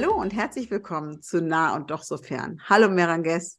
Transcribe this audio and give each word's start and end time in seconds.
Hallo 0.00 0.14
und 0.14 0.32
herzlich 0.32 0.70
willkommen 0.70 1.20
zu 1.20 1.42
Nah 1.42 1.76
und 1.76 1.90
Doch 1.90 2.02
so 2.02 2.16
fern. 2.16 2.58
Hallo 2.70 2.88
Meranges. 2.88 3.58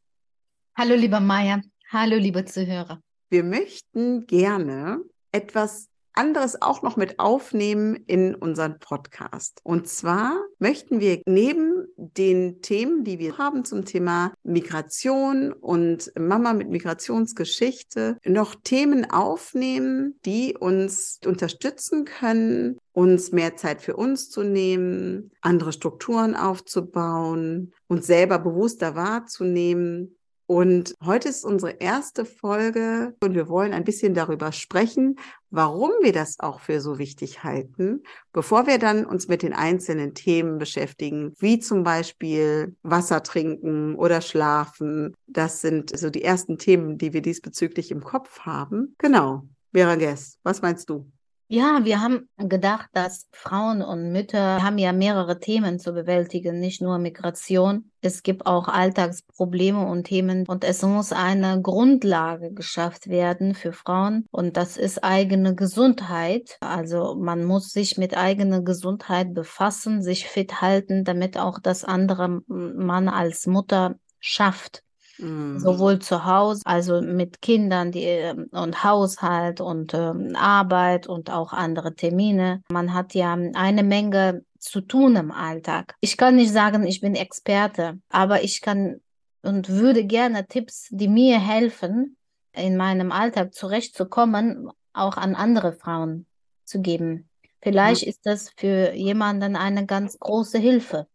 Hallo 0.75 0.95
lieber 0.95 1.19
Maya. 1.19 1.61
Hallo 1.91 2.15
liebe 2.15 2.45
Zuhörer. 2.45 2.99
Wir 3.29 3.43
möchten 3.43 4.25
gerne 4.25 5.03
etwas 5.31 5.90
anderes 6.21 6.61
auch 6.61 6.83
noch 6.83 6.97
mit 6.97 7.17
aufnehmen 7.17 7.95
in 8.05 8.35
unseren 8.35 8.77
Podcast. 8.77 9.59
Und 9.63 9.87
zwar 9.87 10.39
möchten 10.59 10.99
wir 10.99 11.19
neben 11.25 11.87
den 11.97 12.61
Themen, 12.61 13.03
die 13.03 13.17
wir 13.17 13.39
haben 13.39 13.65
zum 13.65 13.85
Thema 13.85 14.31
Migration 14.43 15.51
und 15.51 16.11
Mama 16.15 16.53
mit 16.53 16.69
Migrationsgeschichte, 16.69 18.19
noch 18.23 18.53
Themen 18.53 19.09
aufnehmen, 19.09 20.19
die 20.23 20.55
uns 20.55 21.19
unterstützen 21.25 22.05
können, 22.05 22.77
uns 22.93 23.31
mehr 23.31 23.57
Zeit 23.57 23.81
für 23.81 23.95
uns 23.95 24.29
zu 24.29 24.43
nehmen, 24.43 25.31
andere 25.41 25.73
Strukturen 25.73 26.35
aufzubauen, 26.35 27.73
uns 27.87 28.05
selber 28.05 28.37
bewusster 28.37 28.93
wahrzunehmen 28.93 30.17
und 30.51 30.97
heute 31.01 31.29
ist 31.29 31.45
unsere 31.45 31.77
erste 31.79 32.25
Folge 32.25 33.15
und 33.23 33.35
wir 33.35 33.47
wollen 33.47 33.71
ein 33.71 33.85
bisschen 33.85 34.13
darüber 34.13 34.51
sprechen, 34.51 35.15
warum 35.49 35.91
wir 36.01 36.11
das 36.11 36.41
auch 36.41 36.59
für 36.59 36.81
so 36.81 36.99
wichtig 36.99 37.45
halten, 37.45 38.03
bevor 38.33 38.67
wir 38.67 38.77
dann 38.77 39.05
uns 39.05 39.29
mit 39.29 39.43
den 39.43 39.53
einzelnen 39.53 40.13
Themen 40.13 40.57
beschäftigen, 40.57 41.33
wie 41.39 41.59
zum 41.59 41.83
Beispiel 41.85 42.75
Wasser 42.83 43.23
trinken 43.23 43.95
oder 43.95 44.19
schlafen. 44.19 45.15
Das 45.25 45.61
sind 45.61 45.97
so 45.97 46.09
die 46.09 46.21
ersten 46.25 46.57
Themen, 46.57 46.97
die 46.97 47.13
wir 47.13 47.21
diesbezüglich 47.21 47.89
im 47.89 48.03
Kopf 48.03 48.41
haben. 48.41 48.93
Genau. 48.97 49.43
Vera 49.73 49.95
Guess, 49.95 50.37
was 50.43 50.61
meinst 50.61 50.89
du? 50.89 51.09
Ja, 51.53 51.83
wir 51.83 51.99
haben 51.99 52.29
gedacht, 52.37 52.87
dass 52.93 53.27
Frauen 53.33 53.81
und 53.81 54.13
Mütter 54.13 54.63
haben 54.63 54.77
ja 54.77 54.93
mehrere 54.93 55.37
Themen 55.37 55.79
zu 55.79 55.91
bewältigen, 55.91 56.61
nicht 56.61 56.81
nur 56.81 56.97
Migration. 56.97 57.91
Es 57.99 58.23
gibt 58.23 58.45
auch 58.45 58.69
Alltagsprobleme 58.69 59.85
und 59.85 60.05
Themen 60.05 60.47
und 60.47 60.63
es 60.63 60.81
muss 60.81 61.11
eine 61.11 61.61
Grundlage 61.61 62.53
geschafft 62.53 63.09
werden 63.09 63.53
für 63.53 63.73
Frauen 63.73 64.27
und 64.31 64.55
das 64.55 64.77
ist 64.77 65.03
eigene 65.03 65.53
Gesundheit. 65.53 66.57
Also 66.61 67.15
man 67.15 67.43
muss 67.43 67.71
sich 67.73 67.97
mit 67.97 68.15
eigener 68.15 68.61
Gesundheit 68.61 69.33
befassen, 69.33 70.01
sich 70.01 70.27
fit 70.27 70.61
halten, 70.61 71.03
damit 71.03 71.37
auch 71.37 71.59
das 71.59 71.83
andere 71.83 72.43
Mann 72.47 73.09
als 73.09 73.45
Mutter 73.45 73.95
schafft. 74.21 74.85
Mhm. 75.21 75.59
Sowohl 75.59 75.99
zu 75.99 76.25
Hause, 76.25 76.61
also 76.65 77.01
mit 77.01 77.41
Kindern 77.41 77.91
die, 77.91 78.03
ähm, 78.03 78.47
und 78.51 78.83
Haushalt 78.83 79.61
und 79.61 79.93
äh, 79.93 80.13
Arbeit 80.33 81.07
und 81.07 81.29
auch 81.29 81.53
andere 81.53 81.95
Termine. 81.95 82.63
Man 82.69 82.93
hat 82.93 83.13
ja 83.13 83.33
eine 83.53 83.83
Menge 83.83 84.43
zu 84.57 84.81
tun 84.81 85.15
im 85.15 85.31
Alltag. 85.31 85.95
Ich 86.01 86.17
kann 86.17 86.35
nicht 86.35 86.51
sagen, 86.51 86.85
ich 86.85 87.01
bin 87.01 87.15
Experte, 87.15 87.99
aber 88.09 88.43
ich 88.43 88.61
kann 88.61 89.01
und 89.43 89.69
würde 89.69 90.05
gerne 90.05 90.45
Tipps, 90.47 90.87
die 90.91 91.07
mir 91.07 91.39
helfen, 91.39 92.15
in 92.53 92.77
meinem 92.77 93.11
Alltag 93.11 93.53
zurechtzukommen, 93.53 94.69
auch 94.93 95.17
an 95.17 95.35
andere 95.35 95.73
Frauen 95.73 96.25
zu 96.63 96.81
geben. 96.81 97.27
Vielleicht 97.61 98.03
ja. 98.03 98.09
ist 98.09 98.25
das 98.25 98.51
für 98.55 98.93
jemanden 98.93 99.55
eine 99.55 99.85
ganz 99.85 100.19
große 100.19 100.57
Hilfe. 100.57 101.07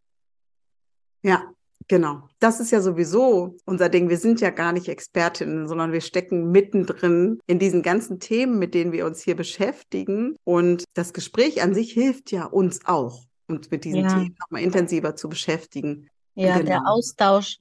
Ja, 1.21 1.43
Genau. 1.87 2.23
Das 2.39 2.59
ist 2.59 2.71
ja 2.71 2.81
sowieso 2.81 3.55
unser 3.65 3.87
Ding. 3.87 4.09
Wir 4.09 4.17
sind 4.17 4.41
ja 4.41 4.49
gar 4.49 4.73
nicht 4.73 4.89
Expertinnen, 4.89 5.67
sondern 5.67 5.93
wir 5.93 6.01
stecken 6.01 6.51
mittendrin 6.51 7.39
in 7.47 7.59
diesen 7.59 7.81
ganzen 7.81 8.19
Themen, 8.19 8.59
mit 8.59 8.73
denen 8.73 8.91
wir 8.91 9.05
uns 9.05 9.21
hier 9.21 9.35
beschäftigen. 9.35 10.35
Und 10.43 10.83
das 10.93 11.13
Gespräch 11.13 11.61
an 11.61 11.73
sich 11.73 11.93
hilft 11.93 12.31
ja 12.31 12.45
uns 12.45 12.85
auch, 12.85 13.23
uns 13.47 13.71
mit 13.71 13.85
diesen 13.85 14.01
ja. 14.01 14.09
Themen 14.09 14.35
nochmal 14.39 14.63
intensiver 14.63 15.15
zu 15.15 15.29
beschäftigen. 15.29 16.09
Ja, 16.35 16.57
genau. 16.57 16.65
der 16.65 16.87
Austausch. 16.87 17.57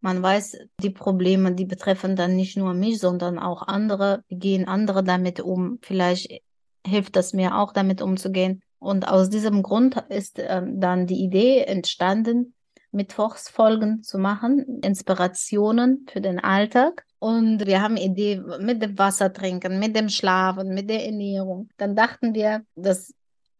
Man 0.00 0.22
weiß, 0.22 0.56
die 0.82 0.90
Probleme, 0.90 1.54
die 1.54 1.64
betreffen 1.64 2.14
dann 2.14 2.36
nicht 2.36 2.56
nur 2.56 2.74
mich, 2.74 2.98
sondern 2.98 3.38
auch 3.38 3.62
andere. 3.62 4.22
Wie 4.28 4.38
gehen 4.38 4.68
andere 4.68 5.02
damit 5.02 5.40
um? 5.40 5.78
Vielleicht 5.82 6.42
hilft 6.86 7.16
das 7.16 7.32
mir 7.32 7.56
auch, 7.56 7.72
damit 7.72 8.02
umzugehen. 8.02 8.60
Und 8.80 9.08
aus 9.08 9.28
diesem 9.28 9.62
Grund 9.62 9.96
ist 10.08 10.38
äh, 10.38 10.62
dann 10.66 11.06
die 11.06 11.20
Idee 11.20 11.62
entstanden, 11.62 12.54
Mittwochsfolgen 12.92 14.02
zu 14.02 14.18
machen, 14.18 14.80
Inspirationen 14.82 16.06
für 16.10 16.20
den 16.20 16.38
Alltag. 16.40 17.04
Und 17.18 17.66
wir 17.66 17.82
haben 17.82 17.96
Idee 17.96 18.40
mit 18.60 18.80
dem 18.82 18.98
Wasser 18.98 19.32
trinken, 19.32 19.78
mit 19.78 19.96
dem 19.96 20.08
Schlafen, 20.08 20.74
mit 20.74 20.88
der 20.88 21.04
Ernährung. 21.04 21.68
Dann 21.76 21.96
dachten 21.96 22.34
wir, 22.34 22.64
das 22.76 23.12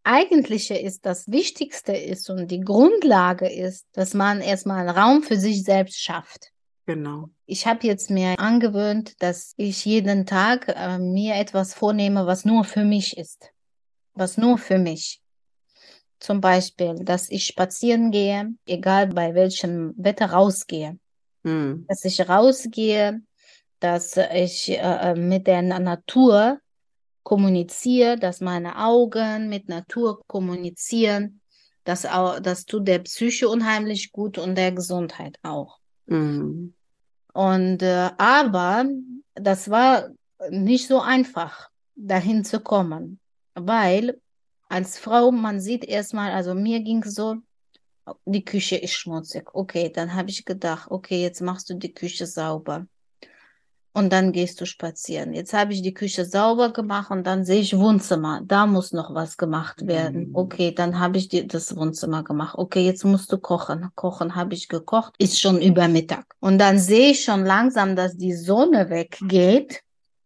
Eigentliche 0.04 0.74
ist, 0.74 1.04
das 1.04 1.30
Wichtigste 1.30 1.92
ist 1.92 2.30
und 2.30 2.50
die 2.50 2.60
Grundlage 2.60 3.48
ist, 3.48 3.86
dass 3.92 4.14
man 4.14 4.40
erstmal 4.40 4.80
einen 4.80 4.96
Raum 4.96 5.22
für 5.22 5.36
sich 5.36 5.64
selbst 5.64 6.00
schafft. 6.00 6.50
Genau. 6.86 7.28
Ich 7.44 7.66
habe 7.66 7.86
jetzt 7.86 8.08
mir 8.08 8.38
angewöhnt, 8.38 9.22
dass 9.22 9.52
ich 9.58 9.84
jeden 9.84 10.24
Tag 10.24 10.68
äh, 10.68 10.98
mir 10.98 11.34
etwas 11.34 11.74
vornehme, 11.74 12.26
was 12.26 12.46
nur 12.46 12.64
für 12.64 12.84
mich 12.84 13.18
ist. 13.18 13.50
Was 14.14 14.38
nur 14.38 14.56
für 14.56 14.78
mich. 14.78 15.20
Zum 16.20 16.40
Beispiel, 16.40 16.96
dass 17.04 17.30
ich 17.30 17.46
spazieren 17.46 18.10
gehe, 18.10 18.54
egal 18.66 19.08
bei 19.08 19.34
welchem 19.34 19.94
Wetter 19.96 20.30
rausgehe. 20.30 20.98
Mhm. 21.44 21.86
Dass 21.88 22.04
ich 22.04 22.28
rausgehe, 22.28 23.22
dass 23.80 24.16
ich 24.16 24.70
äh, 24.70 25.14
mit 25.14 25.46
der 25.46 25.62
Natur 25.62 26.60
kommuniziere, 27.22 28.18
dass 28.18 28.40
meine 28.40 28.78
Augen 28.78 29.48
mit 29.48 29.68
Natur 29.68 30.20
kommunizieren. 30.26 31.40
Das, 31.84 32.04
auch, 32.04 32.40
das 32.40 32.64
tut 32.64 32.88
der 32.88 32.98
Psyche 33.00 33.48
unheimlich 33.48 34.12
gut 34.12 34.38
und 34.38 34.56
der 34.56 34.72
Gesundheit 34.72 35.38
auch. 35.42 35.78
Mhm. 36.06 36.74
Und 37.32 37.82
äh, 37.82 38.10
aber 38.18 38.86
das 39.34 39.70
war 39.70 40.08
nicht 40.50 40.88
so 40.88 41.00
einfach, 41.00 41.70
dahin 41.94 42.44
zu 42.44 42.60
kommen, 42.60 43.18
weil 43.54 44.20
als 44.68 44.98
Frau, 44.98 45.30
man 45.30 45.60
sieht 45.60 45.84
erstmal, 45.84 46.32
also 46.32 46.54
mir 46.54 46.80
ging 46.80 47.02
es 47.02 47.14
so, 47.14 47.36
die 48.24 48.44
Küche 48.44 48.76
ist 48.76 48.94
schmutzig. 48.94 49.54
Okay, 49.54 49.90
dann 49.94 50.14
habe 50.14 50.30
ich 50.30 50.44
gedacht, 50.44 50.90
okay, 50.90 51.22
jetzt 51.22 51.40
machst 51.40 51.68
du 51.70 51.74
die 51.74 51.92
Küche 51.92 52.26
sauber. 52.26 52.86
Und 53.94 54.12
dann 54.12 54.32
gehst 54.32 54.60
du 54.60 54.66
spazieren. 54.66 55.32
Jetzt 55.32 55.52
habe 55.54 55.72
ich 55.72 55.82
die 55.82 55.94
Küche 55.94 56.24
sauber 56.24 56.72
gemacht 56.72 57.10
und 57.10 57.26
dann 57.26 57.44
sehe 57.44 57.60
ich 57.60 57.76
Wohnzimmer. 57.76 58.42
Da 58.44 58.66
muss 58.66 58.92
noch 58.92 59.12
was 59.12 59.36
gemacht 59.36 59.86
werden. 59.86 60.28
Mhm. 60.28 60.36
Okay, 60.36 60.72
dann 60.72 61.00
habe 61.00 61.18
ich 61.18 61.28
die, 61.28 61.46
das 61.48 61.74
Wohnzimmer 61.74 62.22
gemacht. 62.22 62.56
Okay, 62.56 62.84
jetzt 62.84 63.04
musst 63.04 63.32
du 63.32 63.38
kochen. 63.38 63.88
Kochen 63.96 64.36
habe 64.36 64.54
ich 64.54 64.68
gekocht. 64.68 65.14
Ist 65.18 65.40
schon 65.40 65.60
über 65.60 65.88
Mittag. 65.88 66.26
Und 66.38 66.58
dann 66.58 66.78
sehe 66.78 67.10
ich 67.10 67.24
schon 67.24 67.44
langsam, 67.44 67.96
dass 67.96 68.16
die 68.16 68.34
Sonne 68.34 68.88
weggeht. 68.88 69.82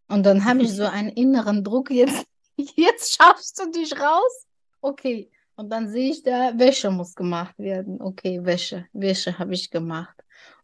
Und 0.09 0.27
dann 0.27 0.45
habe 0.45 0.63
ich 0.63 0.75
so 0.75 0.85
einen 0.99 1.09
inneren 1.09 1.65
Druck 1.65 1.91
jetzt 1.91 2.27
jetzt 2.77 3.17
schaffst 3.17 3.59
du 3.59 3.71
dich 3.71 3.99
raus. 3.99 4.47
Okay. 4.81 5.31
Und 5.55 5.71
dann 5.71 5.89
sehe 5.91 6.11
ich 6.11 6.23
da, 6.23 6.59
Wäsche 6.59 6.91
muss 6.91 7.15
gemacht 7.15 7.59
werden. 7.59 8.01
Okay, 8.01 8.45
Wäsche, 8.45 8.87
Wäsche 8.93 9.39
habe 9.39 9.55
ich 9.55 9.71
gemacht. 9.71 10.17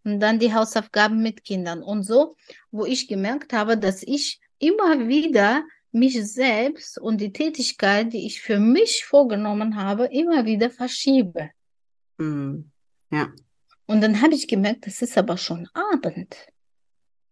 Und 0.02 0.20
dann 0.20 0.38
die 0.38 0.54
Hausaufgaben 0.54 1.22
mit 1.22 1.44
Kindern 1.44 1.82
und 1.82 2.02
so, 2.02 2.36
wo 2.70 2.84
ich 2.84 3.08
gemerkt 3.08 3.52
habe, 3.52 3.76
dass 3.76 4.02
ich 4.02 4.40
immer 4.58 5.06
wieder 5.06 5.62
mich 5.92 6.22
selbst 6.32 6.98
und 6.98 7.20
die 7.20 7.32
Tätigkeit, 7.32 8.12
die 8.12 8.26
ich 8.26 8.40
für 8.40 8.58
mich 8.58 9.04
vorgenommen 9.04 9.76
habe, 9.76 10.06
immer 10.06 10.44
wieder 10.44 10.70
verschiebe. 10.70 11.50
Mm, 12.18 12.60
ja. 13.10 13.28
Und 13.86 14.00
dann 14.02 14.20
habe 14.20 14.34
ich 14.34 14.48
gemerkt, 14.48 14.86
das 14.86 15.00
ist 15.02 15.16
aber 15.16 15.36
schon 15.36 15.68
Abend. 15.72 16.36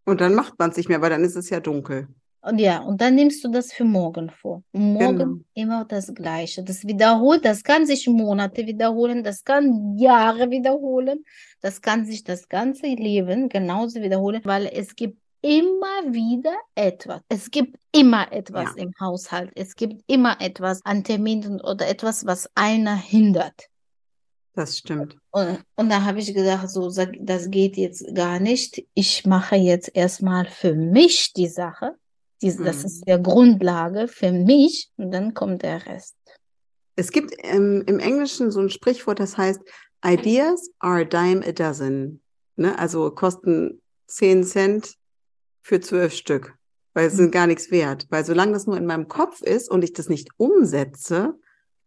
Und 0.04 0.20
dann 0.20 0.34
macht 0.34 0.58
man 0.58 0.70
es 0.70 0.76
nicht 0.76 0.88
mehr, 0.88 1.00
weil 1.02 1.10
dann 1.10 1.24
ist 1.24 1.36
es 1.36 1.50
ja 1.50 1.60
dunkel. 1.60 2.08
Und 2.46 2.60
ja, 2.60 2.78
und 2.78 3.00
dann 3.00 3.16
nimmst 3.16 3.42
du 3.42 3.48
das 3.48 3.72
für 3.72 3.82
morgen 3.84 4.30
vor. 4.30 4.62
Und 4.72 4.92
morgen 4.92 5.18
genau. 5.18 5.44
immer 5.54 5.84
das 5.84 6.14
Gleiche. 6.14 6.62
Das 6.62 6.86
wiederholt, 6.86 7.44
das 7.44 7.64
kann 7.64 7.86
sich 7.86 8.06
Monate 8.06 8.68
wiederholen, 8.68 9.24
das 9.24 9.42
kann 9.42 9.96
Jahre 9.98 10.48
wiederholen, 10.48 11.24
das 11.60 11.82
kann 11.82 12.06
sich 12.06 12.22
das 12.22 12.48
ganze 12.48 12.86
Leben 12.86 13.48
genauso 13.48 14.00
wiederholen, 14.00 14.42
weil 14.44 14.66
es 14.66 14.94
gibt 14.94 15.18
immer 15.42 16.12
wieder 16.12 16.54
etwas. 16.76 17.20
Es 17.28 17.50
gibt 17.50 17.76
immer 17.90 18.32
etwas 18.32 18.76
Ja. 18.76 18.84
im 18.84 18.92
Haushalt. 19.00 19.50
Es 19.56 19.74
gibt 19.74 20.04
immer 20.06 20.40
etwas 20.40 20.84
an 20.84 21.02
Terminen 21.02 21.60
oder 21.60 21.88
etwas, 21.88 22.26
was 22.26 22.48
einer 22.54 22.94
hindert. 22.94 23.66
Das 24.54 24.78
stimmt. 24.78 25.16
Und, 25.32 25.64
und 25.74 25.90
da 25.90 26.04
habe 26.04 26.20
ich 26.20 26.32
gedacht, 26.32 26.70
so, 26.70 26.90
das 26.90 27.50
geht 27.50 27.76
jetzt 27.76 28.14
gar 28.14 28.38
nicht. 28.38 28.86
Ich 28.94 29.26
mache 29.26 29.56
jetzt 29.56 29.90
erstmal 29.94 30.46
für 30.46 30.74
mich 30.74 31.32
die 31.32 31.48
Sache. 31.48 31.96
Dies, 32.42 32.56
Das 32.56 32.80
Mhm. 32.80 32.86
ist 32.86 33.06
der 33.08 33.18
Grundlage 33.18 34.08
für 34.08 34.32
mich 34.32 34.90
und 34.96 35.10
dann 35.10 35.34
kommt 35.34 35.62
der 35.62 35.86
Rest. 35.86 36.14
Es 36.96 37.10
gibt 37.10 37.34
ähm, 37.42 37.82
im 37.86 37.98
Englischen 37.98 38.50
so 38.50 38.60
ein 38.60 38.70
Sprichwort, 38.70 39.20
das 39.20 39.36
heißt, 39.36 39.60
Ideas 40.04 40.70
are 40.78 41.00
a 41.00 41.04
dime 41.04 41.44
a 41.46 41.52
dozen. 41.52 42.20
Ne? 42.56 42.78
Also 42.78 43.10
kosten 43.10 43.80
10 44.06 44.44
Cent 44.44 44.94
für 45.62 45.80
zwölf 45.80 46.12
Stück, 46.12 46.54
weil 46.94 47.10
sie 47.10 47.16
sind 47.16 47.32
gar 47.32 47.46
nichts 47.46 47.70
wert. 47.70 48.06
Weil 48.10 48.24
solange 48.24 48.52
das 48.52 48.66
nur 48.66 48.76
in 48.76 48.86
meinem 48.86 49.08
Kopf 49.08 49.42
ist 49.42 49.70
und 49.70 49.82
ich 49.82 49.92
das 49.94 50.08
nicht 50.08 50.28
umsetze, 50.36 51.34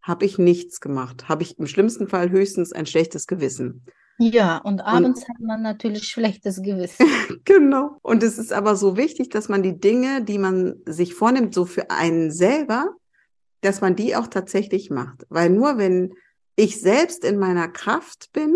habe 0.01 0.25
ich 0.25 0.37
nichts 0.37 0.79
gemacht. 0.81 1.29
Habe 1.29 1.43
ich 1.43 1.57
im 1.59 1.67
schlimmsten 1.67 2.07
Fall 2.07 2.29
höchstens 2.31 2.73
ein 2.73 2.85
schlechtes 2.85 3.25
Gewissen. 3.27 3.85
Ja, 4.19 4.57
und 4.57 4.81
abends 4.81 5.27
hat 5.29 5.39
man 5.39 5.61
natürlich 5.61 6.03
schlechtes 6.03 6.61
Gewissen. 6.61 7.05
Genau. 7.45 7.97
Und 8.01 8.21
es 8.21 8.37
ist 8.37 8.51
aber 8.51 8.75
so 8.75 8.97
wichtig, 8.97 9.29
dass 9.29 9.49
man 9.49 9.63
die 9.63 9.79
Dinge, 9.79 10.23
die 10.23 10.37
man 10.37 10.75
sich 10.85 11.13
vornimmt, 11.13 11.53
so 11.53 11.65
für 11.65 11.89
einen 11.89 12.31
selber, 12.31 12.95
dass 13.61 13.81
man 13.81 13.95
die 13.95 14.15
auch 14.15 14.27
tatsächlich 14.27 14.89
macht. 14.89 15.25
Weil 15.29 15.49
nur 15.49 15.77
wenn 15.77 16.13
ich 16.55 16.81
selbst 16.81 17.23
in 17.23 17.39
meiner 17.39 17.67
Kraft 17.69 18.31
bin 18.33 18.55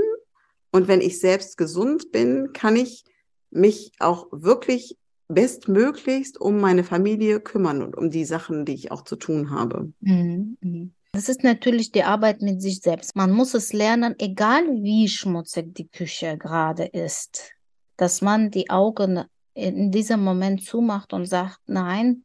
und 0.72 0.88
wenn 0.88 1.02
ich 1.02 1.20
selbst 1.20 1.58
gesund 1.58 2.12
bin, 2.12 2.52
kann 2.54 2.76
ich 2.76 3.06
mich 3.50 3.92
auch 4.00 4.28
wirklich 4.32 4.98
bestmöglichst 5.28 6.40
um 6.40 6.60
meine 6.60 6.84
Familie 6.84 7.40
kümmern 7.40 7.82
und 7.82 7.96
um 7.96 8.10
die 8.10 8.26
Sachen, 8.26 8.66
die 8.66 8.74
ich 8.74 8.92
auch 8.92 9.04
zu 9.04 9.16
tun 9.16 9.52
habe. 9.52 9.94
Mhm, 10.02 10.58
mhm. 10.62 10.94
Das 11.14 11.30
ist 11.30 11.44
natürlich 11.44 11.92
die 11.92 12.04
Arbeit 12.04 12.42
mit 12.42 12.60
sich 12.60 12.80
selbst. 12.80 13.16
Man 13.16 13.32
muss 13.32 13.54
es 13.54 13.72
lernen, 13.72 14.16
egal 14.18 14.64
wie 14.82 15.08
schmutzig 15.08 15.76
die 15.76 15.88
Küche 15.88 16.40
gerade 16.40 16.86
ist, 16.86 17.52
dass 17.98 18.22
man 18.22 18.50
die 18.50 18.72
Augen 18.72 19.24
in 19.54 19.92
diesem 19.92 20.24
Moment 20.24 20.66
zumacht 20.66 21.14
und 21.14 21.28
sagt, 21.28 21.60
nein, 21.68 22.24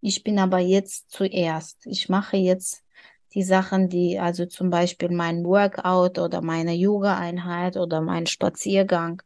ich 0.00 0.24
bin 0.24 0.38
aber 0.38 0.58
jetzt 0.58 1.10
zuerst. 1.10 1.84
Ich 1.84 2.08
mache 2.08 2.38
jetzt 2.38 2.82
die 3.34 3.42
Sachen, 3.42 3.90
die, 3.90 4.18
also 4.18 4.46
zum 4.46 4.70
Beispiel 4.70 5.10
mein 5.10 5.44
Workout 5.44 6.18
oder 6.18 6.40
meine 6.40 6.74
Yoga-Einheit 6.74 7.76
oder 7.76 8.00
mein 8.00 8.26
Spaziergang. 8.26 9.20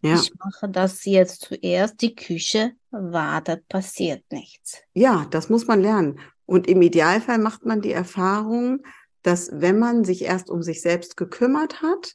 Ja. 0.00 0.14
Ich 0.14 0.32
mache 0.42 0.70
das 0.70 1.04
jetzt 1.04 1.42
zuerst. 1.42 2.00
Die 2.00 2.14
Küche 2.14 2.72
wartet, 2.90 3.68
passiert 3.68 4.24
nichts. 4.32 4.82
Ja, 4.94 5.26
das 5.30 5.50
muss 5.50 5.66
man 5.66 5.82
lernen. 5.82 6.18
Und 6.46 6.68
im 6.68 6.80
Idealfall 6.80 7.38
macht 7.38 7.66
man 7.66 7.82
die 7.82 7.92
Erfahrung, 7.92 8.80
dass 9.22 9.50
wenn 9.52 9.78
man 9.78 10.04
sich 10.04 10.22
erst 10.22 10.48
um 10.48 10.62
sich 10.62 10.80
selbst 10.80 11.16
gekümmert 11.16 11.82
hat, 11.82 12.14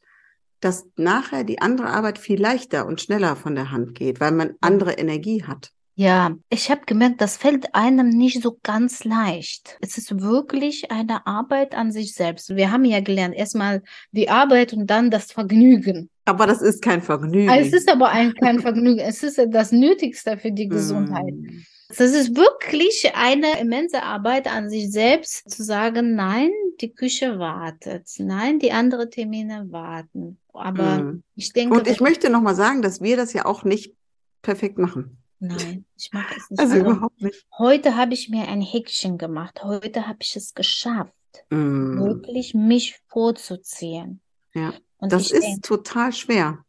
dass 0.61 0.85
nachher 0.95 1.43
die 1.43 1.59
andere 1.61 1.87
Arbeit 1.87 2.17
viel 2.17 2.39
leichter 2.39 2.85
und 2.85 3.01
schneller 3.01 3.35
von 3.35 3.55
der 3.55 3.71
Hand 3.71 3.95
geht, 3.95 4.19
weil 4.19 4.31
man 4.31 4.53
andere 4.61 4.93
Energie 4.93 5.43
hat. 5.43 5.71
Ja, 5.95 6.35
ich 6.49 6.71
habe 6.71 6.81
gemerkt, 6.85 7.19
das 7.19 7.35
fällt 7.35 7.75
einem 7.75 8.09
nicht 8.09 8.41
so 8.41 8.57
ganz 8.63 9.03
leicht. 9.03 9.77
Es 9.81 9.97
ist 9.97 10.21
wirklich 10.21 10.89
eine 10.89 11.27
Arbeit 11.27 11.75
an 11.75 11.91
sich 11.91 12.13
selbst. 12.13 12.55
Wir 12.55 12.71
haben 12.71 12.85
ja 12.85 13.01
gelernt, 13.01 13.35
erstmal 13.35 13.83
die 14.11 14.29
Arbeit 14.29 14.71
und 14.73 14.87
dann 14.87 15.11
das 15.11 15.31
Vergnügen. 15.31 16.09
Aber 16.23 16.47
das 16.47 16.61
ist 16.61 16.81
kein 16.81 17.01
Vergnügen. 17.01 17.49
Ah, 17.49 17.57
Es 17.57 17.73
ist 17.73 17.91
aber 17.91 18.09
ein, 18.09 18.33
kein 18.35 18.59
Vergnügen, 18.61 18.99
es 18.99 19.21
ist 19.21 19.39
das 19.49 19.71
Nötigste 19.71 20.37
für 20.37 20.51
die 20.51 20.69
Gesundheit. 20.69 21.33
Mm. 21.33 21.65
Das 21.97 22.11
ist 22.13 22.35
wirklich 22.35 23.11
eine 23.15 23.59
immense 23.59 24.03
Arbeit 24.03 24.47
an 24.47 24.69
sich 24.69 24.91
selbst, 24.91 25.49
zu 25.49 25.63
sagen, 25.63 26.15
nein, 26.15 26.51
die 26.79 26.93
Küche 26.93 27.37
wartet, 27.39 28.07
nein, 28.17 28.59
die 28.59 28.71
anderen 28.71 29.09
Termine 29.11 29.67
warten. 29.71 30.39
Aber 30.53 30.99
Mm. 31.03 31.23
ich 31.35 31.53
denke, 31.53 31.75
Und 31.77 31.87
ich 31.87 31.99
möchte 32.01 32.29
nochmal 32.29 32.55
sagen, 32.55 32.81
dass 32.81 33.01
wir 33.01 33.15
das 33.17 33.33
ja 33.33 33.45
auch 33.45 33.63
nicht 33.63 33.95
perfekt 34.41 34.77
machen. 34.77 35.17
nein, 35.39 35.85
ich 35.97 36.09
mache 36.13 36.35
es 36.37 36.49
nicht. 36.49 36.59
Also 36.59 36.73
Also, 36.75 36.85
überhaupt 36.85 37.21
nicht. 37.21 37.45
heute 37.57 37.95
habe 37.97 38.13
ich 38.13 38.29
mir 38.29 38.47
ein 38.47 38.61
Häkchen 38.61 39.17
gemacht. 39.17 39.63
Heute 39.63 40.07
habe 40.07 40.19
ich 40.21 40.35
es 40.35 40.53
geschafft, 40.53 41.13
Mm. 41.49 41.99
wirklich 41.99 42.53
mich 42.53 42.99
vorzuziehen. 43.07 44.21
Ja, 44.53 44.73
Und 44.97 45.11
Das 45.11 45.31
ist 45.31 45.41
denke, 45.43 45.61
total 45.61 46.13
schwer. 46.13 46.59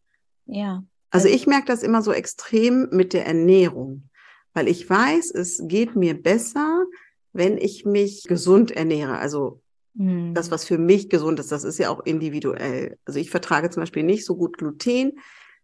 ja, 0.47 0.83
Also 1.11 1.27
Also- 1.27 1.37
ich 1.37 1.47
merke 1.47 1.67
das 1.67 1.83
immer 1.83 2.01
so 2.01 2.13
extrem 2.13 2.89
mit 2.91 3.13
der 3.13 3.27
Ernährung, 3.27 4.09
weil 4.55 4.69
ich 4.69 4.89
weiß, 4.89 5.31
es 5.33 5.63
geht 5.67 5.97
mir 5.97 6.21
besser, 6.21 6.85
wenn 7.33 7.59
ich 7.59 7.85
mich 7.85 8.25
gesund 8.25 8.71
ernähre. 8.71 9.19
Also 9.19 9.61
mm, 9.95 10.35
das, 10.35 10.51
was 10.51 10.65
für 10.65 10.79
mich 10.79 11.09
gesund 11.09 11.41
ist, 11.41 11.53
das 11.53 11.65
ist 11.65 11.79
ja 11.79 11.91
auch 11.91 12.05
individuell. 12.05 12.99
Also 13.05 13.19
ich 13.19 13.31
vertrage 13.31 13.71
zum 13.71 13.83
Beispiel 13.83 14.03
nicht 14.03 14.25
so 14.25 14.37
gut 14.37 14.59
Gluten. 14.59 15.19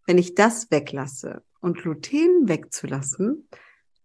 Wenn 0.06 0.18
ich 0.18 0.34
das 0.34 0.70
weglasse 0.70 1.42
und 1.60 1.78
Gluten 1.78 2.48
wegzulassen, 2.48 3.48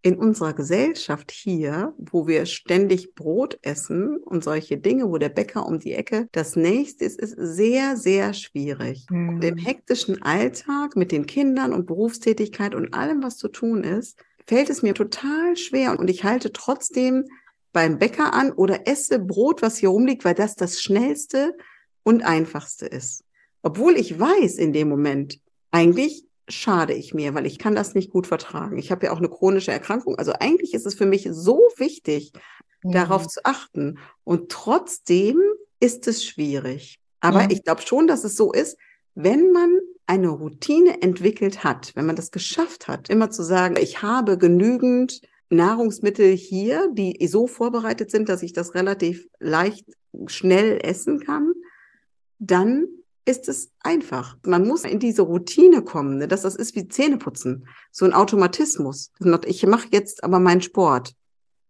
in 0.05 0.17
unserer 0.17 0.53
Gesellschaft 0.53 1.31
hier, 1.31 1.93
wo 1.97 2.27
wir 2.27 2.45
ständig 2.45 3.15
Brot 3.15 3.57
essen 3.61 4.17
und 4.17 4.43
solche 4.43 4.77
Dinge, 4.77 5.09
wo 5.09 5.17
der 5.17 5.29
Bäcker 5.29 5.65
um 5.65 5.79
die 5.79 5.93
Ecke 5.93 6.27
das 6.33 6.57
nächste 6.57 7.05
ist, 7.05 7.21
ist 7.21 7.37
sehr, 7.37 7.95
sehr 7.95 8.33
schwierig. 8.33 9.05
Und 9.09 9.43
im 9.45 9.57
hektischen 9.57 10.21
Alltag 10.21 10.97
mit 10.97 11.13
den 11.13 11.25
Kindern 11.25 11.71
und 11.71 11.87
Berufstätigkeit 11.87 12.75
und 12.75 12.93
allem, 12.93 13.23
was 13.23 13.37
zu 13.37 13.47
tun 13.47 13.85
ist, 13.85 14.19
fällt 14.47 14.69
es 14.69 14.81
mir 14.81 14.93
total 14.93 15.55
schwer. 15.57 15.97
Und 15.99 16.09
ich 16.09 16.23
halte 16.23 16.51
trotzdem 16.51 17.25
beim 17.71 17.97
Bäcker 17.97 18.33
an 18.33 18.51
oder 18.51 18.87
esse 18.87 19.19
Brot, 19.19 19.61
was 19.61 19.77
hier 19.77 19.89
rumliegt, 19.89 20.25
weil 20.25 20.35
das 20.35 20.55
das 20.55 20.81
schnellste 20.81 21.55
und 22.03 22.23
einfachste 22.23 22.85
ist. 22.85 23.23
Obwohl 23.61 23.95
ich 23.95 24.19
weiß 24.19 24.55
in 24.55 24.73
dem 24.73 24.89
Moment, 24.89 25.39
eigentlich 25.71 26.25
schade 26.47 26.93
ich 26.93 27.13
mir, 27.13 27.33
weil 27.33 27.45
ich 27.45 27.57
kann 27.57 27.75
das 27.75 27.95
nicht 27.95 28.11
gut 28.11 28.27
vertragen. 28.27 28.77
Ich 28.77 28.91
habe 28.91 29.05
ja 29.05 29.11
auch 29.13 29.17
eine 29.17 29.29
chronische 29.29 29.71
Erkrankung. 29.71 30.17
Also 30.17 30.33
eigentlich 30.39 30.73
ist 30.73 30.85
es 30.85 30.95
für 30.95 31.05
mich 31.05 31.27
so 31.31 31.61
wichtig, 31.77 32.33
darauf 32.83 33.25
mm. 33.25 33.29
zu 33.29 33.45
achten. 33.45 33.99
Und 34.25 34.51
trotzdem 34.51 35.41
ist 35.79 36.07
es 36.07 36.23
schwierig. 36.23 36.99
Aber 37.21 37.43
Ja. 37.43 37.47
ich 37.49 37.63
glaube 37.63 37.81
schon, 37.81 38.07
dass 38.07 38.25
es 38.25 38.35
so 38.35 38.51
ist, 38.51 38.77
wenn 39.15 39.51
man 39.51 39.79
eine 40.05 40.29
Routine 40.29 41.01
entwickelt 41.01 41.63
hat, 41.63 41.95
wenn 41.95 42.05
man 42.05 42.15
das 42.15 42.31
geschafft 42.31 42.87
hat, 42.87 43.09
immer 43.09 43.29
zu 43.29 43.43
sagen, 43.43 43.75
ich 43.79 44.01
habe 44.01 44.37
genügend 44.37 45.21
Nahrungsmittel 45.49 46.35
hier, 46.35 46.89
die 46.91 47.25
so 47.27 47.47
vorbereitet 47.47 48.11
sind, 48.11 48.27
dass 48.29 48.43
ich 48.43 48.53
das 48.53 48.75
relativ 48.75 49.27
leicht, 49.39 49.85
schnell 50.27 50.79
essen 50.83 51.19
kann, 51.19 51.53
dann 52.39 52.87
ist 53.25 53.47
es 53.47 53.71
einfach. 53.81 54.37
Man 54.45 54.67
muss 54.67 54.83
in 54.83 54.99
diese 54.99 55.21
Routine 55.21 55.81
kommen, 55.81 56.17
ne? 56.17 56.27
dass 56.27 56.41
das 56.41 56.55
ist 56.55 56.75
wie 56.75 56.87
Zähneputzen, 56.87 57.67
so 57.91 58.05
ein 58.05 58.13
Automatismus. 58.13 59.11
Ich 59.45 59.65
mache 59.65 59.87
jetzt 59.91 60.23
aber 60.23 60.39
meinen 60.39 60.61
Sport 60.61 61.15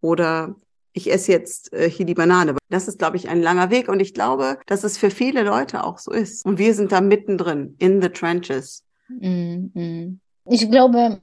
oder 0.02 0.56
ich 0.94 1.12
esse 1.12 1.32
jetzt 1.32 1.74
äh, 1.74 1.90
hier 1.90 2.06
die 2.06 2.14
Banane. 2.14 2.56
Das 2.70 2.88
ist, 2.88 3.00
glaube 3.00 3.18
ich, 3.18 3.28
ein 3.28 3.42
langer 3.42 3.70
Weg 3.72 3.90
und 3.90 4.00
ich 4.00 4.14
glaube, 4.14 4.60
dass 4.68 4.84
es 4.84 4.98
für 4.98 5.10
viele 5.10 5.44
Leute 5.44 5.84
auch 5.84 5.98
so 5.98 6.12
ist. 6.12 6.46
Und 6.46 6.60
wir 6.60 6.74
sind 6.74 6.92
da 6.92 7.02
mittendrin, 7.02 7.76
in 7.80 8.02
the 8.02 8.10
trenches. 8.10 8.84
Mm, 9.10 9.68
mm. 9.74 10.20
Ich 10.46 10.70
glaube, 10.70 11.20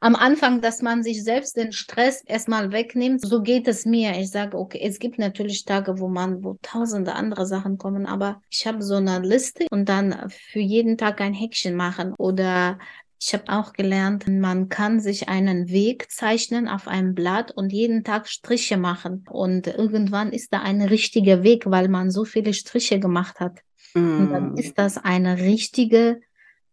am 0.00 0.16
Anfang, 0.16 0.62
dass 0.62 0.80
man 0.80 1.02
sich 1.02 1.22
selbst 1.22 1.54
den 1.56 1.72
Stress 1.72 2.22
erstmal 2.24 2.72
wegnimmt, 2.72 3.20
so 3.20 3.42
geht 3.42 3.68
es 3.68 3.84
mir. 3.84 4.18
Ich 4.18 4.30
sage, 4.30 4.56
okay, 4.56 4.80
es 4.82 4.98
gibt 4.98 5.18
natürlich 5.18 5.66
Tage, 5.66 5.98
wo 5.98 6.08
man, 6.08 6.42
wo 6.42 6.56
tausende 6.62 7.14
andere 7.14 7.44
Sachen 7.44 7.76
kommen, 7.76 8.06
aber 8.06 8.40
ich 8.48 8.66
habe 8.66 8.82
so 8.82 8.94
eine 8.94 9.18
Liste 9.18 9.66
und 9.70 9.90
dann 9.90 10.30
für 10.30 10.60
jeden 10.60 10.96
Tag 10.96 11.20
ein 11.20 11.34
Häkchen 11.34 11.76
machen. 11.76 12.14
Oder 12.16 12.78
ich 13.26 13.32
habe 13.32 13.44
auch 13.48 13.72
gelernt, 13.72 14.28
man 14.28 14.68
kann 14.68 15.00
sich 15.00 15.30
einen 15.30 15.70
Weg 15.70 16.10
zeichnen 16.10 16.68
auf 16.68 16.86
einem 16.86 17.14
Blatt 17.14 17.52
und 17.52 17.72
jeden 17.72 18.04
Tag 18.04 18.28
Striche 18.28 18.76
machen. 18.76 19.24
Und 19.30 19.66
irgendwann 19.66 20.30
ist 20.30 20.52
da 20.52 20.60
ein 20.60 20.82
richtiger 20.82 21.42
Weg, 21.42 21.64
weil 21.64 21.88
man 21.88 22.10
so 22.10 22.26
viele 22.26 22.52
Striche 22.52 23.00
gemacht 23.00 23.40
hat. 23.40 23.60
Und 23.94 24.30
dann 24.30 24.52
Mm. 24.52 24.58
ist 24.58 24.76
das 24.76 24.98
eine 24.98 25.38
richtige 25.38 26.20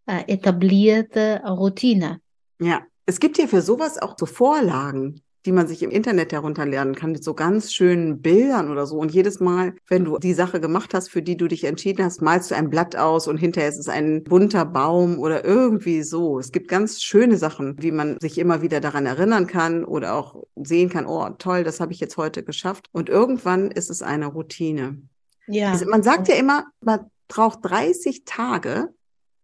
äh, 0.07 0.23
etablierte 0.27 1.41
Routine. 1.47 2.19
Ja, 2.59 2.81
es 3.05 3.21
gibt 3.21 3.37
ja 3.37 3.47
für 3.47 3.61
sowas 3.61 3.97
auch 3.97 4.15
so 4.19 4.25
Vorlagen, 4.25 5.21
die 5.45 5.51
man 5.51 5.67
sich 5.67 5.81
im 5.81 5.89
Internet 5.89 6.33
herunterlernen 6.33 6.95
kann, 6.95 7.13
mit 7.13 7.23
so 7.23 7.33
ganz 7.33 7.73
schönen 7.73 8.21
Bildern 8.21 8.69
oder 8.69 8.85
so. 8.85 8.97
Und 8.97 9.11
jedes 9.11 9.39
Mal, 9.39 9.73
wenn 9.87 10.05
du 10.05 10.19
die 10.19 10.33
Sache 10.33 10.61
gemacht 10.61 10.93
hast, 10.93 11.09
für 11.09 11.21
die 11.21 11.37
du 11.37 11.47
dich 11.47 11.63
entschieden 11.63 12.05
hast, 12.05 12.21
malst 12.21 12.51
du 12.51 12.55
ein 12.55 12.69
Blatt 12.69 12.95
aus 12.95 13.27
und 13.27 13.37
hinterher 13.37 13.69
ist 13.69 13.79
es 13.79 13.89
ein 13.89 14.23
bunter 14.23 14.65
Baum 14.65 15.17
oder 15.19 15.43
irgendwie 15.43 16.03
so. 16.03 16.39
Es 16.39 16.51
gibt 16.51 16.67
ganz 16.67 17.01
schöne 17.01 17.37
Sachen, 17.37 17.81
wie 17.81 17.91
man 17.91 18.19
sich 18.19 18.37
immer 18.37 18.61
wieder 18.61 18.79
daran 18.79 19.05
erinnern 19.05 19.47
kann 19.47 19.83
oder 19.83 20.13
auch 20.15 20.43
sehen 20.55 20.89
kann, 20.89 21.05
oh 21.05 21.29
toll, 21.37 21.63
das 21.63 21.79
habe 21.79 21.93
ich 21.93 21.99
jetzt 21.99 22.17
heute 22.17 22.43
geschafft. 22.43 22.87
Und 22.91 23.09
irgendwann 23.09 23.71
ist 23.71 23.89
es 23.89 24.01
eine 24.01 24.27
Routine. 24.27 25.01
Ja. 25.47 25.71
Also 25.71 25.85
man 25.85 26.03
sagt 26.03 26.27
ja 26.27 26.35
immer, 26.35 26.65
man 26.81 27.09
braucht 27.27 27.59
30 27.63 28.23
Tage, 28.25 28.89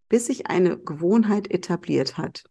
bis 0.10 0.27
sich 0.27 0.48
eine 0.48 0.77
Gewohnheit 0.77 1.50
etabliert 1.50 2.18
hat. 2.18 2.44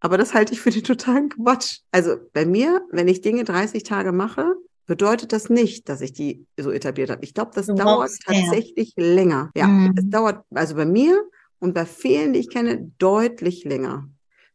Aber 0.00 0.18
das 0.18 0.34
halte 0.34 0.52
ich 0.52 0.60
für 0.60 0.70
den 0.70 0.84
totalen 0.84 1.30
Quatsch. 1.30 1.78
Also 1.90 2.16
bei 2.32 2.44
mir, 2.44 2.82
wenn 2.90 3.08
ich 3.08 3.20
Dinge 3.22 3.44
30 3.44 3.82
Tage 3.82 4.12
mache, 4.12 4.54
bedeutet 4.86 5.32
das 5.32 5.48
nicht, 5.50 5.88
dass 5.88 6.00
ich 6.00 6.12
die 6.12 6.46
so 6.58 6.70
etabliert 6.70 7.10
habe. 7.10 7.24
Ich 7.24 7.34
glaube, 7.34 7.50
das 7.54 7.66
Du 7.66 7.74
dauert 7.74 8.10
tatsächlich 8.24 8.92
länger. 8.96 9.50
Ja, 9.56 9.66
Mhm. 9.66 9.94
es 9.96 10.08
dauert 10.08 10.44
also 10.54 10.74
bei 10.76 10.84
mir 10.86 11.24
und 11.58 11.74
bei 11.74 11.86
vielen, 11.86 12.32
die 12.34 12.40
ich 12.40 12.50
kenne, 12.50 12.92
deutlich 12.98 13.64
länger. 13.64 14.08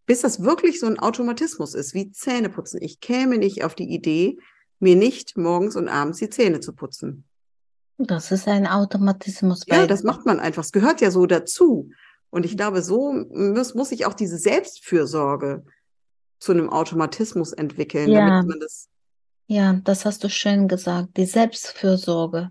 Bis 0.05 0.21
das 0.21 0.43
wirklich 0.43 0.79
so 0.79 0.87
ein 0.87 0.99
Automatismus 0.99 1.73
ist, 1.73 1.93
wie 1.93 2.11
Zähneputzen. 2.11 2.81
Ich 2.81 2.99
käme 3.01 3.37
nicht 3.37 3.63
auf 3.63 3.75
die 3.75 3.89
Idee, 3.93 4.37
mir 4.79 4.95
nicht 4.95 5.37
morgens 5.37 5.75
und 5.75 5.89
abends 5.89 6.19
die 6.19 6.29
Zähne 6.29 6.59
zu 6.59 6.73
putzen. 6.73 7.25
Das 7.97 8.31
ist 8.31 8.47
ein 8.47 8.65
Automatismus 8.67 9.63
Ja, 9.67 9.85
das 9.85 10.03
macht 10.03 10.25
man 10.25 10.39
einfach. 10.39 10.63
Es 10.63 10.71
gehört 10.71 11.01
ja 11.01 11.11
so 11.11 11.25
dazu. 11.25 11.89
Und 12.31 12.45
ich 12.45 12.57
glaube, 12.57 12.81
so 12.81 13.11
muss, 13.11 13.75
muss 13.75 13.89
sich 13.89 14.05
auch 14.05 14.13
diese 14.13 14.37
Selbstfürsorge 14.37 15.63
zu 16.39 16.51
einem 16.53 16.69
Automatismus 16.69 17.53
entwickeln, 17.53 18.09
Ja. 18.09 18.25
damit 18.27 18.47
man 18.49 18.59
das. 18.59 18.87
Ja, 19.47 19.73
das 19.83 20.05
hast 20.05 20.23
du 20.23 20.29
schön 20.29 20.67
gesagt. 20.67 21.17
Die 21.17 21.25
Selbstfürsorge, 21.25 22.49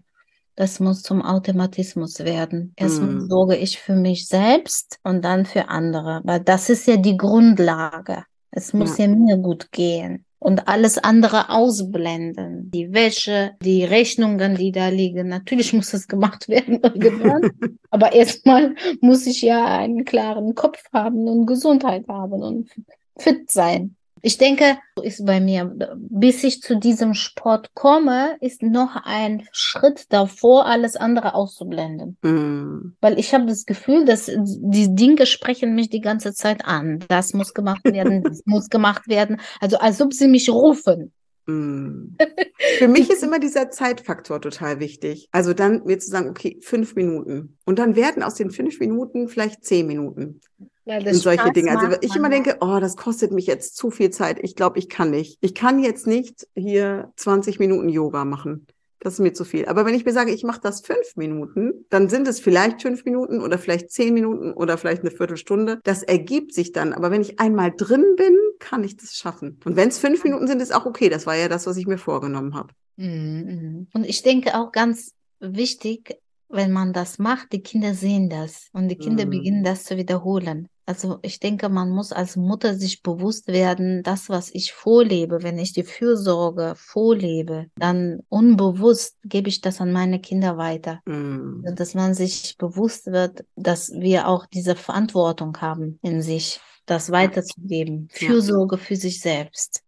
das 0.54 0.80
muss 0.80 1.02
zum 1.02 1.22
Automatismus 1.22 2.18
werden. 2.20 2.74
Erstmal 2.76 3.14
Mm. 3.14 3.28
sorge 3.28 3.56
ich 3.56 3.80
für 3.80 3.96
mich 3.96 4.26
selbst 4.28 4.98
und 5.02 5.24
dann 5.24 5.46
für 5.46 5.68
andere, 5.68 6.20
weil 6.24 6.40
das 6.40 6.68
ist 6.68 6.86
ja 6.86 6.96
die 6.98 7.16
Grundlage. 7.16 8.24
Es 8.50 8.72
muss 8.74 8.98
ja, 8.98 9.08
mir 9.08 9.38
gut 9.38 9.72
gehen 9.72 10.26
und 10.40 10.66
alles 10.68 10.98
andere 10.98 11.50
ausblenden. 11.50 12.70
Die 12.72 12.92
Wäsche, 12.92 13.52
die 13.62 13.84
Rechnungen, 13.84 14.56
die 14.56 14.72
da 14.72 14.88
liegen. 14.88 15.28
Natürlich 15.28 15.72
muss 15.72 15.92
es 15.92 16.08
gemacht 16.08 16.48
werden 16.48 16.80
irgendwann, 16.82 17.52
aber 17.90 18.12
erstmal 18.12 18.74
muss 19.00 19.26
ich 19.26 19.42
ja 19.42 19.78
einen 19.78 20.04
klaren 20.04 20.54
Kopf 20.54 20.82
haben 20.92 21.28
und 21.28 21.46
Gesundheit 21.46 22.08
haben 22.08 22.42
und 22.42 22.70
fit 23.16 23.50
sein. 23.50 23.96
Ich 24.22 24.38
denke, 24.38 24.78
so 24.96 25.02
ist 25.02 25.24
bei 25.24 25.40
mir, 25.40 25.74
bis 25.96 26.44
ich 26.44 26.60
zu 26.60 26.78
diesem 26.78 27.14
Sport 27.14 27.74
komme, 27.74 28.36
ist 28.40 28.62
noch 28.62 28.96
ein 29.04 29.46
Schritt 29.52 30.06
davor, 30.10 30.66
alles 30.66 30.96
andere 30.96 31.34
auszublenden. 31.34 32.16
Mm. 32.22 32.96
Weil 33.00 33.18
ich 33.18 33.32
habe 33.34 33.46
das 33.46 33.66
Gefühl, 33.66 34.04
dass 34.04 34.26
die 34.26 34.94
Dinge 34.94 35.26
sprechen 35.26 35.74
mich 35.74 35.90
die 35.90 36.00
ganze 36.00 36.34
Zeit 36.34 36.64
an. 36.64 37.04
Das 37.08 37.32
muss 37.32 37.54
gemacht 37.54 37.84
werden, 37.84 38.22
das 38.24 38.42
muss 38.44 38.68
gemacht 38.68 39.08
werden. 39.08 39.40
Also 39.60 39.78
als 39.78 40.00
ob 40.00 40.12
sie 40.12 40.28
mich 40.28 40.50
rufen. 40.50 41.12
Mm. 41.46 42.16
Für 42.78 42.88
mich 42.88 43.10
ist 43.10 43.22
immer 43.22 43.38
dieser 43.38 43.70
Zeitfaktor 43.70 44.40
total 44.40 44.80
wichtig. 44.80 45.28
Also 45.32 45.54
dann 45.54 45.82
mir 45.84 45.98
zu 45.98 46.10
sagen, 46.10 46.28
okay, 46.28 46.58
fünf 46.60 46.94
Minuten. 46.94 47.56
Und 47.64 47.78
dann 47.78 47.96
werden 47.96 48.22
aus 48.22 48.34
den 48.34 48.50
fünf 48.50 48.80
Minuten 48.80 49.28
vielleicht 49.28 49.64
zehn 49.64 49.86
Minuten. 49.86 50.40
Weil 50.84 51.06
Und 51.06 51.14
solche 51.14 51.52
Dinge. 51.52 51.78
Also 51.78 51.96
ich 52.00 52.16
immer 52.16 52.30
denke, 52.30 52.56
oh, 52.60 52.78
das 52.80 52.96
kostet 52.96 53.32
mich 53.32 53.46
jetzt 53.46 53.76
zu 53.76 53.90
viel 53.90 54.10
Zeit. 54.10 54.38
Ich 54.42 54.56
glaube, 54.56 54.78
ich 54.78 54.88
kann 54.88 55.10
nicht. 55.10 55.38
Ich 55.40 55.54
kann 55.54 55.82
jetzt 55.82 56.06
nicht 56.06 56.46
hier 56.54 57.12
20 57.16 57.58
Minuten 57.58 57.88
Yoga 57.88 58.24
machen. 58.24 58.66
Das 59.00 59.14
ist 59.14 59.20
mir 59.20 59.32
zu 59.32 59.44
viel. 59.44 59.64
Aber 59.66 59.86
wenn 59.86 59.94
ich 59.94 60.04
mir 60.04 60.12
sage, 60.12 60.30
ich 60.30 60.44
mache 60.44 60.60
das 60.62 60.82
fünf 60.82 61.16
Minuten, 61.16 61.86
dann 61.88 62.10
sind 62.10 62.28
es 62.28 62.38
vielleicht 62.38 62.82
fünf 62.82 63.04
Minuten 63.06 63.40
oder 63.40 63.58
vielleicht 63.58 63.90
zehn 63.90 64.12
Minuten 64.12 64.52
oder 64.52 64.76
vielleicht 64.76 65.00
eine 65.00 65.10
Viertelstunde. 65.10 65.80
Das 65.84 66.02
ergibt 66.02 66.52
sich 66.52 66.72
dann. 66.72 66.92
Aber 66.92 67.10
wenn 67.10 67.22
ich 67.22 67.40
einmal 67.40 67.72
drin 67.74 68.04
bin, 68.16 68.36
kann 68.58 68.84
ich 68.84 68.98
das 68.98 69.16
schaffen. 69.16 69.58
Und 69.64 69.76
wenn 69.76 69.88
es 69.88 69.98
fünf 69.98 70.22
Minuten 70.22 70.46
sind, 70.46 70.60
ist 70.60 70.74
auch 70.74 70.84
okay. 70.84 71.08
Das 71.08 71.26
war 71.26 71.34
ja 71.34 71.48
das, 71.48 71.66
was 71.66 71.78
ich 71.78 71.86
mir 71.86 71.96
vorgenommen 71.96 72.54
habe. 72.54 72.74
Mhm. 72.96 73.88
Und 73.94 74.04
ich 74.04 74.22
denke 74.22 74.54
auch 74.54 74.70
ganz 74.70 75.14
wichtig, 75.40 76.19
wenn 76.50 76.72
man 76.72 76.92
das 76.92 77.18
macht, 77.18 77.52
die 77.52 77.62
Kinder 77.62 77.94
sehen 77.94 78.28
das 78.28 78.68
und 78.72 78.88
die 78.88 78.96
Kinder 78.96 79.24
Mhm. 79.24 79.30
beginnen 79.30 79.64
das 79.64 79.84
zu 79.84 79.96
wiederholen. 79.96 80.68
Also 80.86 81.20
ich 81.22 81.38
denke, 81.38 81.68
man 81.68 81.90
muss 81.90 82.12
als 82.12 82.34
Mutter 82.34 82.74
sich 82.74 83.02
bewusst 83.02 83.46
werden, 83.46 84.02
das, 84.02 84.28
was 84.28 84.50
ich 84.52 84.72
vorlebe, 84.72 85.44
wenn 85.44 85.56
ich 85.58 85.72
die 85.72 85.84
Fürsorge 85.84 86.74
vorlebe, 86.76 87.66
dann 87.76 88.20
unbewusst 88.28 89.16
gebe 89.22 89.48
ich 89.48 89.60
das 89.60 89.80
an 89.80 89.92
meine 89.92 90.20
Kinder 90.20 90.56
weiter. 90.56 91.00
Mm. 91.06 91.62
Dass 91.76 91.94
man 91.94 92.14
sich 92.14 92.56
bewusst 92.58 93.06
wird, 93.06 93.44
dass 93.54 93.92
wir 93.92 94.26
auch 94.26 94.46
diese 94.46 94.74
Verantwortung 94.74 95.56
haben 95.58 96.00
in 96.02 96.22
sich, 96.22 96.60
das 96.86 97.12
weiterzugeben. 97.12 98.08
Fürsorge 98.10 98.76
für 98.76 98.96
sich 98.96 99.20
selbst. 99.20 99.84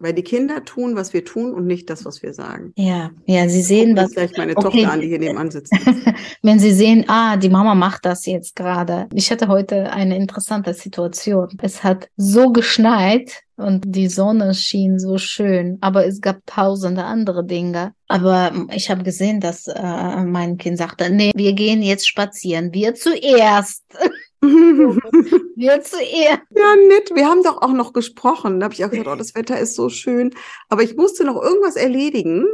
Weil 0.00 0.14
die 0.14 0.22
Kinder 0.22 0.64
tun, 0.64 0.96
was 0.96 1.12
wir 1.12 1.24
tun 1.24 1.52
und 1.52 1.66
nicht 1.66 1.90
das, 1.90 2.06
was 2.06 2.22
wir 2.22 2.32
sagen. 2.32 2.72
Ja, 2.76 3.10
ja, 3.26 3.48
sie 3.48 3.62
sehen, 3.62 3.96
was 3.96 4.12
gleich 4.12 4.32
meine 4.36 4.56
Okay. 4.56 4.82
Tochter 4.82 4.92
an, 4.92 5.00
die 5.00 5.08
hier 5.08 5.18
nebenan 5.18 5.50
sitzt. 5.50 5.72
Wenn 6.42 6.58
Sie 6.58 6.72
sehen, 6.72 7.04
ah, 7.08 7.36
die 7.36 7.50
Mama 7.50 7.74
macht 7.74 8.06
das 8.06 8.24
jetzt 8.24 8.56
gerade. 8.56 9.08
Ich 9.12 9.30
hatte 9.30 9.48
heute 9.48 9.92
eine 9.92 10.16
interessante 10.16 10.72
Situation. 10.72 11.48
Es 11.60 11.84
hat 11.84 12.08
so 12.16 12.50
geschneit 12.50 13.42
und 13.60 13.84
die 13.94 14.08
Sonne 14.08 14.54
schien 14.54 14.98
so 14.98 15.18
schön, 15.18 15.76
aber 15.82 16.06
es 16.06 16.20
gab 16.20 16.38
tausende 16.46 17.04
andere 17.04 17.44
Dinge. 17.44 17.92
Aber 18.08 18.52
ich 18.74 18.90
habe 18.90 19.02
gesehen, 19.02 19.40
dass 19.40 19.66
äh, 19.66 20.22
mein 20.24 20.56
Kind 20.56 20.78
sagte, 20.78 21.10
nee, 21.10 21.30
wir 21.34 21.52
gehen 21.52 21.82
jetzt 21.82 22.08
spazieren. 22.08 22.72
Wir 22.72 22.94
zuerst. 22.94 23.84
Wir 25.56 25.82
zuerst. 25.82 26.42
Ja, 26.50 26.76
nett. 26.88 27.10
Wir 27.14 27.26
haben 27.26 27.42
doch 27.42 27.62
auch 27.62 27.72
noch 27.72 27.92
gesprochen. 27.92 28.60
Da 28.60 28.64
habe 28.64 28.74
ich 28.74 28.84
auch 28.84 28.90
gesagt, 28.90 29.08
oh, 29.08 29.16
das 29.16 29.34
Wetter 29.34 29.58
ist 29.58 29.74
so 29.74 29.88
schön. 29.88 30.34
Aber 30.68 30.82
ich 30.82 30.96
musste 30.96 31.24
noch 31.24 31.40
irgendwas 31.40 31.76
erledigen. 31.76 32.46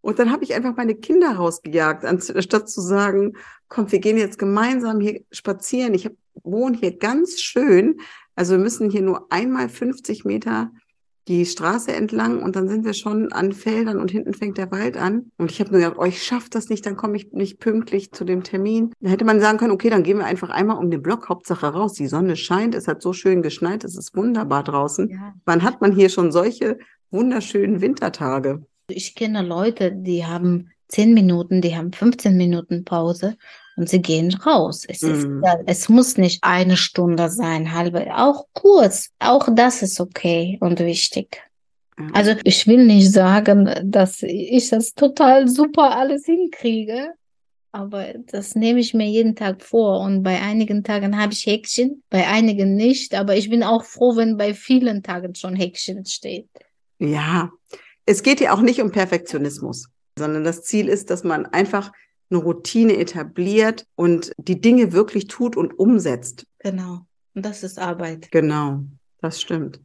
Und 0.00 0.18
dann 0.18 0.32
habe 0.32 0.44
ich 0.44 0.54
einfach 0.54 0.76
meine 0.76 0.96
Kinder 0.96 1.36
rausgejagt, 1.36 2.04
anstatt 2.04 2.68
zu 2.68 2.80
sagen, 2.80 3.34
komm, 3.68 3.92
wir 3.92 4.00
gehen 4.00 4.18
jetzt 4.18 4.38
gemeinsam 4.38 5.00
hier 5.00 5.20
spazieren. 5.30 5.94
Ich 5.94 6.06
hab, 6.06 6.12
wohne 6.42 6.76
hier 6.76 6.98
ganz 6.98 7.40
schön. 7.40 8.00
Also 8.34 8.52
wir 8.54 8.58
müssen 8.58 8.90
hier 8.90 9.02
nur 9.02 9.26
einmal 9.30 9.68
50 9.68 10.24
Meter 10.24 10.72
die 11.28 11.46
Straße 11.46 11.92
entlang 11.92 12.42
und 12.42 12.56
dann 12.56 12.68
sind 12.68 12.84
wir 12.84 12.94
schon 12.94 13.32
an 13.32 13.52
Feldern 13.52 13.98
und 13.98 14.10
hinten 14.10 14.34
fängt 14.34 14.58
der 14.58 14.72
Wald 14.72 14.96
an. 14.96 15.30
Und 15.38 15.50
ich 15.50 15.60
habe 15.60 15.70
nur 15.70 15.80
gedacht, 15.80 15.96
oh, 15.98 16.04
ich 16.04 16.22
schaff 16.22 16.48
das 16.48 16.68
nicht, 16.68 16.84
dann 16.84 16.96
komme 16.96 17.16
ich 17.16 17.32
nicht 17.32 17.60
pünktlich 17.60 18.10
zu 18.12 18.24
dem 18.24 18.42
Termin. 18.42 18.92
Da 19.00 19.10
hätte 19.10 19.24
man 19.24 19.40
sagen 19.40 19.58
können, 19.58 19.72
okay, 19.72 19.88
dann 19.88 20.02
gehen 20.02 20.18
wir 20.18 20.26
einfach 20.26 20.50
einmal 20.50 20.78
um 20.78 20.90
den 20.90 21.02
Block, 21.02 21.28
Hauptsache 21.28 21.66
raus. 21.66 21.92
Die 21.92 22.08
Sonne 22.08 22.36
scheint, 22.36 22.74
es 22.74 22.88
hat 22.88 23.02
so 23.02 23.12
schön 23.12 23.42
geschneit, 23.42 23.84
es 23.84 23.96
ist 23.96 24.16
wunderbar 24.16 24.64
draußen. 24.64 25.10
Ja. 25.10 25.34
Wann 25.44 25.62
hat 25.62 25.80
man 25.80 25.92
hier 25.92 26.08
schon 26.08 26.32
solche 26.32 26.78
wunderschönen 27.10 27.80
Wintertage? 27.80 28.66
Ich 28.88 29.14
kenne 29.14 29.42
Leute, 29.42 29.92
die 29.92 30.26
haben 30.26 30.70
10 30.88 31.14
Minuten, 31.14 31.60
die 31.60 31.76
haben 31.76 31.92
15 31.92 32.36
Minuten 32.36 32.84
Pause 32.84 33.36
und 33.76 33.88
sie 33.88 34.02
gehen 34.02 34.32
raus. 34.34 34.84
Es 34.88 35.02
ist, 35.02 35.26
Mhm. 35.26 35.42
ja, 35.44 35.58
es 35.66 35.88
muss 35.88 36.16
nicht 36.16 36.42
eine 36.42 36.76
Stunde 36.76 37.28
sein, 37.30 37.72
halbe, 37.72 38.16
auch 38.16 38.46
kurz. 38.52 39.10
Auch 39.18 39.48
das 39.54 39.82
ist 39.82 40.00
okay 40.00 40.58
und 40.60 40.78
wichtig. 40.80 41.42
Ja. 41.98 42.06
Also 42.12 42.32
ich 42.44 42.66
will 42.66 42.84
nicht 42.86 43.12
sagen, 43.12 43.70
dass 43.84 44.22
ich 44.22 44.70
das 44.70 44.94
total 44.94 45.48
super 45.48 45.96
alles 45.96 46.24
hinkriege, 46.26 47.12
aber 47.70 48.14
das 48.30 48.54
nehme 48.54 48.80
ich 48.80 48.92
mir 48.92 49.08
jeden 49.08 49.34
Tag 49.34 49.62
vor. 49.62 50.00
Und 50.00 50.22
bei 50.22 50.40
einigen 50.40 50.84
Tagen 50.84 51.18
habe 51.20 51.32
ich 51.32 51.46
Häkchen, 51.46 52.02
bei 52.10 52.26
einigen 52.26 52.74
nicht. 52.76 53.14
Aber 53.14 53.36
ich 53.36 53.48
bin 53.48 53.62
auch 53.62 53.84
froh, 53.84 54.16
wenn 54.16 54.36
bei 54.36 54.52
vielen 54.54 55.02
Tagen 55.02 55.34
schon 55.34 55.54
Häkchen 55.56 56.04
steht. 56.04 56.48
Ja, 56.98 57.50
es 58.04 58.22
geht 58.22 58.40
ja 58.40 58.54
auch 58.54 58.60
nicht 58.60 58.80
um 58.82 58.90
Perfektionismus, 58.92 59.88
sondern 60.18 60.44
das 60.44 60.62
Ziel 60.64 60.88
ist, 60.88 61.08
dass 61.10 61.24
man 61.24 61.46
einfach 61.46 61.92
eine 62.32 62.42
Routine 62.42 62.96
etabliert 62.96 63.86
und 63.94 64.32
die 64.38 64.60
Dinge 64.60 64.92
wirklich 64.92 65.26
tut 65.26 65.56
und 65.56 65.78
umsetzt. 65.78 66.46
Genau. 66.58 67.06
Und 67.34 67.44
das 67.44 67.62
ist 67.62 67.78
Arbeit. 67.78 68.30
Genau, 68.30 68.80
das 69.20 69.40
stimmt. 69.40 69.80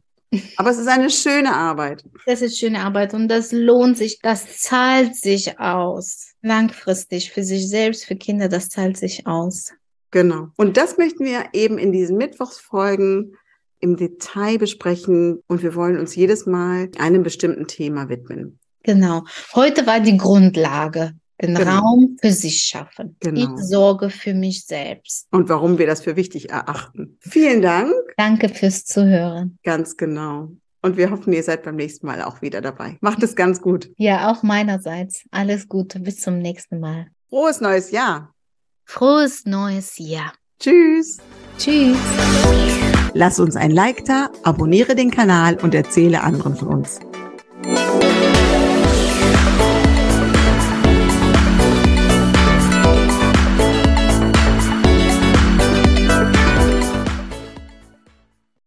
Aber 0.56 0.70
es 0.70 0.78
ist 0.78 0.88
eine 0.88 1.08
schöne 1.08 1.54
Arbeit. 1.54 2.04
Das 2.26 2.42
ist 2.42 2.58
schöne 2.58 2.80
Arbeit 2.80 3.14
und 3.14 3.28
das 3.28 3.50
lohnt 3.52 3.96
sich, 3.96 4.18
das 4.20 4.58
zahlt 4.58 5.16
sich 5.16 5.58
aus. 5.58 6.32
Langfristig 6.42 7.32
für 7.32 7.42
sich 7.42 7.68
selbst, 7.68 8.04
für 8.04 8.16
Kinder, 8.16 8.48
das 8.48 8.68
zahlt 8.68 8.98
sich 8.98 9.26
aus. 9.26 9.72
Genau. 10.10 10.48
Und 10.56 10.76
das 10.76 10.98
möchten 10.98 11.24
wir 11.24 11.46
eben 11.52 11.78
in 11.78 11.92
diesen 11.92 12.16
Mittwochsfolgen 12.18 13.36
im 13.80 13.96
Detail 13.96 14.58
besprechen 14.58 15.42
und 15.46 15.62
wir 15.62 15.74
wollen 15.74 15.98
uns 15.98 16.14
jedes 16.14 16.46
Mal 16.46 16.90
einem 16.98 17.22
bestimmten 17.22 17.66
Thema 17.66 18.08
widmen. 18.08 18.58
Genau. 18.82 19.24
Heute 19.54 19.86
war 19.86 20.00
die 20.00 20.16
Grundlage. 20.16 21.14
Den 21.40 21.54
Genau. 21.54 21.78
Raum 21.78 22.16
für 22.20 22.32
sich 22.32 22.62
schaffen. 22.64 23.16
Genau. 23.20 23.54
Ich 23.56 23.64
sorge 23.64 24.10
für 24.10 24.34
mich 24.34 24.66
selbst. 24.66 25.26
Und 25.30 25.48
warum 25.48 25.78
wir 25.78 25.86
das 25.86 26.00
für 26.02 26.16
wichtig 26.16 26.50
erachten. 26.50 27.16
Vielen 27.20 27.62
Dank. 27.62 27.92
Danke 28.16 28.48
fürs 28.48 28.84
Zuhören. 28.84 29.58
Ganz 29.62 29.96
genau. 29.96 30.50
Und 30.82 30.96
wir 30.96 31.10
hoffen, 31.10 31.32
ihr 31.32 31.42
seid 31.42 31.62
beim 31.64 31.76
nächsten 31.76 32.06
Mal 32.06 32.22
auch 32.22 32.40
wieder 32.42 32.60
dabei. 32.60 32.98
Macht 33.00 33.22
es 33.22 33.36
ganz 33.36 33.60
gut. 33.60 33.90
Ja, 33.96 34.30
auch 34.30 34.42
meinerseits. 34.42 35.22
Alles 35.30 35.68
Gute. 35.68 36.00
Bis 36.00 36.16
zum 36.20 36.38
nächsten 36.38 36.80
Mal. 36.80 37.06
Frohes 37.28 37.60
neues 37.60 37.90
Jahr. 37.90 38.32
Frohes 38.84 39.44
neues 39.44 39.98
Jahr. 39.98 40.32
Tschüss. 40.60 41.18
Tschüss. 41.58 41.96
Lass 43.14 43.38
uns 43.38 43.56
ein 43.56 43.70
Like 43.70 44.04
da, 44.04 44.30
abonniere 44.42 44.94
den 44.94 45.10
Kanal 45.10 45.56
und 45.56 45.74
erzähle 45.74 46.22
anderen 46.22 46.56
von 46.56 46.68
uns. 46.68 47.00